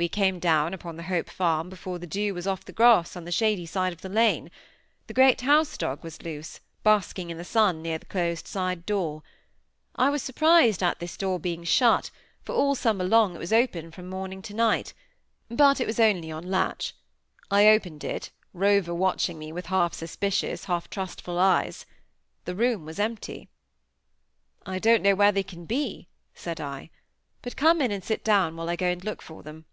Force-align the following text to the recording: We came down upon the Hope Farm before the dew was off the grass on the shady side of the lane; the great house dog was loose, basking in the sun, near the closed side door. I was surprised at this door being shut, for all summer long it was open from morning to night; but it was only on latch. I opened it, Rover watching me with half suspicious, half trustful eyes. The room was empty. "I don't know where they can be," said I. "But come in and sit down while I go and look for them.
We 0.00 0.08
came 0.08 0.38
down 0.38 0.74
upon 0.74 0.94
the 0.94 1.02
Hope 1.02 1.28
Farm 1.28 1.68
before 1.68 1.98
the 1.98 2.06
dew 2.06 2.32
was 2.32 2.46
off 2.46 2.64
the 2.64 2.70
grass 2.72 3.16
on 3.16 3.24
the 3.24 3.32
shady 3.32 3.66
side 3.66 3.92
of 3.92 4.00
the 4.00 4.08
lane; 4.08 4.48
the 5.08 5.12
great 5.12 5.40
house 5.40 5.76
dog 5.76 6.04
was 6.04 6.22
loose, 6.22 6.60
basking 6.84 7.30
in 7.30 7.36
the 7.36 7.42
sun, 7.44 7.82
near 7.82 7.98
the 7.98 8.06
closed 8.06 8.46
side 8.46 8.86
door. 8.86 9.24
I 9.96 10.10
was 10.10 10.22
surprised 10.22 10.84
at 10.84 11.00
this 11.00 11.16
door 11.16 11.40
being 11.40 11.64
shut, 11.64 12.12
for 12.44 12.54
all 12.54 12.76
summer 12.76 13.02
long 13.02 13.34
it 13.34 13.40
was 13.40 13.52
open 13.52 13.90
from 13.90 14.08
morning 14.08 14.40
to 14.42 14.54
night; 14.54 14.94
but 15.50 15.80
it 15.80 15.86
was 15.88 15.98
only 15.98 16.30
on 16.30 16.48
latch. 16.48 16.94
I 17.50 17.66
opened 17.66 18.04
it, 18.04 18.30
Rover 18.52 18.94
watching 18.94 19.36
me 19.36 19.50
with 19.50 19.66
half 19.66 19.94
suspicious, 19.94 20.66
half 20.66 20.88
trustful 20.88 21.40
eyes. 21.40 21.86
The 22.44 22.54
room 22.54 22.84
was 22.86 23.00
empty. 23.00 23.48
"I 24.64 24.78
don't 24.78 25.02
know 25.02 25.16
where 25.16 25.32
they 25.32 25.42
can 25.42 25.64
be," 25.64 26.06
said 26.34 26.60
I. 26.60 26.90
"But 27.42 27.56
come 27.56 27.82
in 27.82 27.90
and 27.90 28.04
sit 28.04 28.22
down 28.22 28.54
while 28.54 28.68
I 28.70 28.76
go 28.76 28.86
and 28.86 29.02
look 29.02 29.20
for 29.20 29.42
them. 29.42 29.64